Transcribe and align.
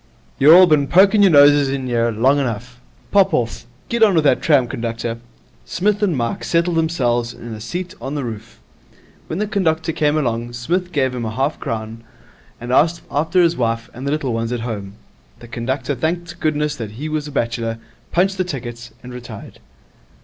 You're 0.39 0.55
all 0.55 0.65
bin 0.65 0.87
poking 0.87 1.21
your 1.21 1.29
noses 1.31 1.69
in 1.69 1.87
'ere 1.87 2.11
long 2.11 2.39
enough. 2.39 2.81
Pop 3.11 3.35
off. 3.35 3.67
Get 3.87 4.01
on 4.01 4.15
with 4.15 4.23
that 4.23 4.41
tram, 4.41 4.67
conductor.' 4.67 5.19
Psmith 5.63 6.01
and 6.01 6.17
Mike 6.17 6.43
settled 6.43 6.75
themselves 6.75 7.35
in 7.35 7.53
a 7.53 7.61
seat 7.61 7.93
on 8.01 8.15
the 8.15 8.23
roof. 8.25 8.59
When 9.27 9.37
the 9.37 9.45
conductor 9.45 9.91
came 9.91 10.17
along, 10.17 10.53
Psmith 10.53 10.91
gave 10.91 11.13
him 11.13 11.25
half 11.25 11.57
a 11.57 11.59
crown, 11.59 12.03
and 12.59 12.71
asked 12.73 13.03
after 13.11 13.43
his 13.43 13.55
wife 13.55 13.91
and 13.93 14.07
the 14.07 14.11
little 14.11 14.33
ones 14.33 14.51
at 14.51 14.61
home. 14.61 14.93
The 15.37 15.47
conductor 15.47 15.93
thanked 15.93 16.39
goodness 16.39 16.75
that 16.77 16.93
he 16.93 17.07
was 17.07 17.27
a 17.27 17.31
bachelor, 17.31 17.77
punched 18.11 18.39
the 18.39 18.43
tickets, 18.43 18.89
and 19.03 19.13
retired. 19.13 19.59